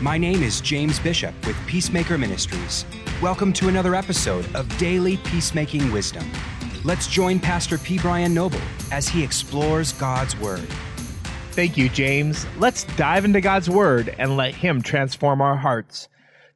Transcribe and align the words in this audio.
My 0.00 0.18
name 0.18 0.42
is 0.42 0.60
James 0.60 0.98
Bishop 0.98 1.32
with 1.46 1.56
Peacemaker 1.68 2.18
Ministries. 2.18 2.84
Welcome 3.22 3.52
to 3.54 3.68
another 3.68 3.94
episode 3.94 4.44
of 4.56 4.76
Daily 4.76 5.18
Peacemaking 5.18 5.92
Wisdom. 5.92 6.28
Let's 6.82 7.06
join 7.06 7.38
Pastor 7.38 7.78
P. 7.78 7.98
Brian 7.98 8.34
Noble 8.34 8.60
as 8.90 9.08
he 9.08 9.22
explores 9.22 9.92
God's 9.92 10.36
Word. 10.40 10.66
Thank 11.52 11.76
you, 11.76 11.88
James. 11.88 12.44
Let's 12.58 12.82
dive 12.96 13.24
into 13.24 13.40
God's 13.40 13.70
Word 13.70 14.12
and 14.18 14.36
let 14.36 14.56
Him 14.56 14.82
transform 14.82 15.40
our 15.40 15.56
hearts. 15.56 16.08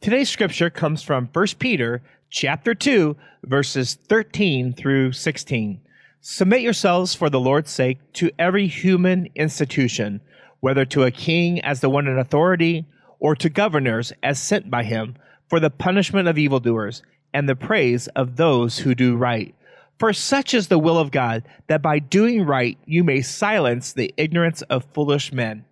Today's 0.00 0.30
scripture 0.30 0.70
comes 0.70 1.02
from 1.02 1.28
1 1.30 1.46
Peter 1.58 2.02
chapter 2.30 2.74
2, 2.74 3.16
verses 3.44 3.98
13 4.08 4.72
through 4.72 5.12
16. 5.12 5.82
Submit 6.22 6.62
yourselves 6.62 7.14
for 7.14 7.28
the 7.28 7.38
Lord's 7.38 7.70
sake 7.70 7.98
to 8.14 8.30
every 8.38 8.66
human 8.66 9.28
institution, 9.34 10.22
whether 10.60 10.86
to 10.86 11.02
a 11.02 11.10
king 11.10 11.60
as 11.60 11.80
the 11.80 11.90
one 11.90 12.06
in 12.06 12.18
authority, 12.18 12.86
or 13.18 13.34
to 13.36 13.48
governors 13.48 14.12
as 14.22 14.40
sent 14.40 14.70
by 14.70 14.84
him, 14.84 15.16
for 15.48 15.60
the 15.60 15.70
punishment 15.70 16.28
of 16.28 16.38
evildoers, 16.38 17.02
and 17.32 17.48
the 17.48 17.56
praise 17.56 18.08
of 18.08 18.36
those 18.36 18.78
who 18.78 18.94
do 18.94 19.16
right. 19.16 19.54
For 19.98 20.12
such 20.12 20.52
is 20.52 20.68
the 20.68 20.78
will 20.78 20.98
of 20.98 21.10
God, 21.10 21.44
that 21.68 21.82
by 21.82 21.98
doing 21.98 22.44
right 22.44 22.78
you 22.84 23.02
may 23.02 23.22
silence 23.22 23.92
the 23.92 24.12
ignorance 24.16 24.62
of 24.62 24.84
foolish 24.92 25.32
men. 25.32 25.64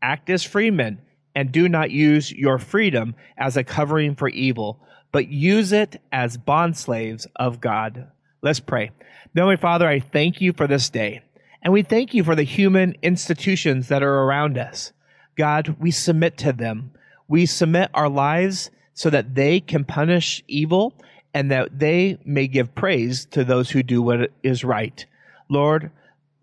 Act 0.00 0.30
as 0.30 0.44
freemen, 0.44 1.00
and 1.34 1.50
do 1.50 1.68
not 1.68 1.90
use 1.90 2.30
your 2.30 2.58
freedom 2.58 3.14
as 3.36 3.56
a 3.56 3.64
covering 3.64 4.14
for 4.14 4.28
evil, 4.28 4.78
but 5.10 5.28
use 5.28 5.72
it 5.72 6.00
as 6.12 6.38
bondslaves 6.38 7.26
of 7.36 7.60
God. 7.60 8.08
Let's 8.42 8.60
pray. 8.60 8.90
Heavenly 9.34 9.56
Father, 9.56 9.88
I 9.88 9.98
thank 9.98 10.40
you 10.40 10.52
for 10.52 10.68
this 10.68 10.90
day, 10.90 11.22
and 11.62 11.72
we 11.72 11.82
thank 11.82 12.14
you 12.14 12.22
for 12.22 12.36
the 12.36 12.44
human 12.44 12.94
institutions 13.02 13.88
that 13.88 14.02
are 14.02 14.22
around 14.22 14.58
us. 14.58 14.92
God, 15.36 15.76
we 15.78 15.90
submit 15.90 16.38
to 16.38 16.52
them. 16.52 16.92
We 17.28 17.46
submit 17.46 17.90
our 17.94 18.08
lives 18.08 18.70
so 18.94 19.10
that 19.10 19.34
they 19.34 19.60
can 19.60 19.84
punish 19.84 20.42
evil 20.46 20.94
and 21.32 21.50
that 21.50 21.78
they 21.78 22.18
may 22.24 22.46
give 22.46 22.74
praise 22.74 23.26
to 23.26 23.44
those 23.44 23.70
who 23.70 23.82
do 23.82 24.00
what 24.00 24.30
is 24.42 24.64
right. 24.64 25.04
Lord, 25.48 25.90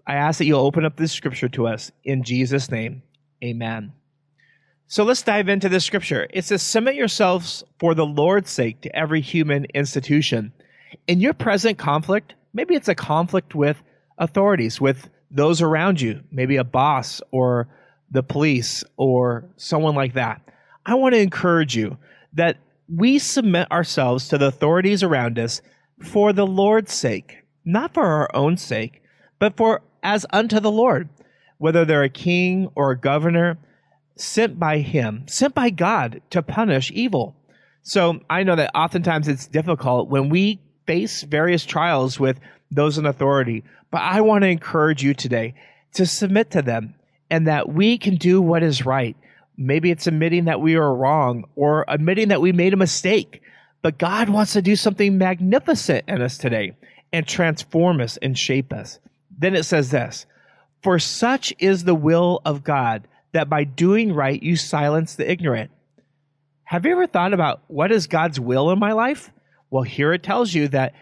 I 0.05 0.15
ask 0.15 0.39
that 0.39 0.45
you'll 0.45 0.65
open 0.65 0.85
up 0.85 0.97
this 0.97 1.13
scripture 1.13 1.49
to 1.49 1.67
us 1.67 1.91
in 2.03 2.23
Jesus' 2.23 2.69
name. 2.69 3.03
Amen. 3.43 3.93
So 4.87 5.05
let's 5.05 5.21
dive 5.21 5.47
into 5.47 5.69
this 5.69 5.85
scripture. 5.85 6.27
It 6.31 6.43
says, 6.43 6.61
Submit 6.61 6.95
yourselves 6.95 7.63
for 7.79 7.95
the 7.95 8.05
Lord's 8.05 8.49
sake 8.49 8.81
to 8.81 8.93
every 8.93 9.21
human 9.21 9.65
institution. 9.73 10.51
In 11.07 11.21
your 11.21 11.33
present 11.33 11.77
conflict, 11.77 12.33
maybe 12.53 12.75
it's 12.75 12.89
a 12.89 12.95
conflict 12.95 13.55
with 13.55 13.81
authorities, 14.17 14.81
with 14.81 15.09
those 15.31 15.61
around 15.61 16.01
you, 16.01 16.21
maybe 16.29 16.57
a 16.57 16.65
boss 16.65 17.21
or 17.31 17.69
the 18.11 18.23
police 18.23 18.83
or 18.97 19.45
someone 19.55 19.95
like 19.95 20.13
that. 20.13 20.41
I 20.85 20.95
want 20.95 21.15
to 21.15 21.21
encourage 21.21 21.75
you 21.75 21.97
that 22.33 22.57
we 22.93 23.19
submit 23.19 23.71
ourselves 23.71 24.27
to 24.27 24.37
the 24.37 24.47
authorities 24.47 25.01
around 25.01 25.39
us 25.39 25.61
for 26.03 26.33
the 26.33 26.45
Lord's 26.45 26.93
sake, 26.93 27.43
not 27.63 27.93
for 27.93 28.05
our 28.05 28.29
own 28.33 28.57
sake, 28.57 29.01
but 29.39 29.55
for 29.55 29.81
as 30.03 30.25
unto 30.31 30.59
the 30.59 30.71
Lord, 30.71 31.07
whether 31.57 31.85
they're 31.85 32.03
a 32.03 32.09
king 32.09 32.69
or 32.75 32.91
a 32.91 32.99
governor 32.99 33.57
sent 34.15 34.59
by 34.59 34.79
him, 34.79 35.23
sent 35.27 35.53
by 35.53 35.69
God 35.69 36.21
to 36.31 36.41
punish 36.41 36.91
evil. 36.91 37.35
So 37.83 38.19
I 38.29 38.43
know 38.43 38.55
that 38.55 38.75
oftentimes 38.75 39.27
it's 39.27 39.47
difficult 39.47 40.09
when 40.09 40.29
we 40.29 40.59
face 40.85 41.23
various 41.23 41.65
trials 41.65 42.19
with 42.19 42.39
those 42.69 42.97
in 42.97 43.05
authority, 43.05 43.63
but 43.89 44.01
I 44.01 44.21
want 44.21 44.43
to 44.43 44.49
encourage 44.49 45.03
you 45.03 45.13
today 45.13 45.55
to 45.93 46.05
submit 46.05 46.51
to 46.51 46.61
them 46.61 46.95
and 47.31 47.47
that 47.47 47.69
we 47.69 47.97
can 47.97 48.17
do 48.17 48.41
what 48.41 48.61
is 48.61 48.85
right. 48.85 49.15
Maybe 49.57 49.89
it's 49.89 50.05
admitting 50.05 50.45
that 50.45 50.61
we 50.61 50.75
are 50.75 50.93
wrong 50.93 51.45
or 51.55 51.85
admitting 51.87 52.27
that 52.27 52.41
we 52.41 52.51
made 52.51 52.73
a 52.73 52.77
mistake. 52.77 53.41
But 53.81 53.97
God 53.97 54.29
wants 54.29 54.53
to 54.53 54.61
do 54.61 54.75
something 54.75 55.17
magnificent 55.17 56.05
in 56.07 56.21
us 56.21 56.37
today 56.37 56.73
and 57.11 57.25
transform 57.25 58.01
us 58.01 58.17
and 58.17 58.37
shape 58.37 58.73
us. 58.73 58.99
Then 59.35 59.55
it 59.55 59.63
says 59.63 59.89
this 59.89 60.25
For 60.83 60.99
such 60.99 61.53
is 61.57 61.85
the 61.85 61.95
will 61.95 62.41
of 62.45 62.63
God 62.63 63.07
that 63.31 63.49
by 63.49 63.63
doing 63.63 64.13
right 64.13 64.41
you 64.41 64.57
silence 64.57 65.15
the 65.15 65.29
ignorant. 65.29 65.71
Have 66.65 66.85
you 66.85 66.91
ever 66.91 67.07
thought 67.07 67.33
about 67.33 67.61
what 67.67 67.91
is 67.91 68.07
God's 68.07 68.39
will 68.39 68.71
in 68.71 68.79
my 68.79 68.91
life? 68.91 69.31
Well, 69.69 69.83
here 69.83 70.13
it 70.13 70.23
tells 70.23 70.53
you 70.53 70.67
that 70.69 70.93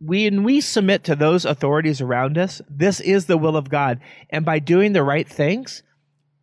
when 0.00 0.44
we 0.44 0.60
submit 0.60 1.04
to 1.04 1.14
those 1.14 1.44
authorities 1.44 2.00
around 2.00 2.38
us, 2.38 2.62
this 2.68 3.00
is 3.00 3.26
the 3.26 3.36
will 3.36 3.56
of 3.56 3.68
God. 3.68 4.00
And 4.30 4.44
by 4.44 4.58
doing 4.58 4.92
the 4.92 5.02
right 5.02 5.28
things, 5.28 5.82